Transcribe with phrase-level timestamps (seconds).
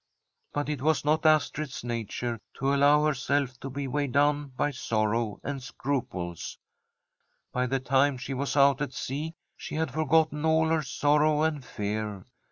[0.55, 3.87] 'But it was not Astrid's nature to allow herself Frm a SIFEDISH HOMESTEAD to be
[3.87, 6.57] weighed down by sorrow and scruples.
[7.51, 11.63] By the time she was out at sea she had forgotten all her sorrow and
[11.63, 12.25] fear.